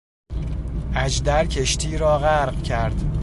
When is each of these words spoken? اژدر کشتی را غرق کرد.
اژدر 0.95 1.45
کشتی 1.45 1.97
را 1.97 2.17
غرق 2.19 2.63
کرد. 2.63 3.05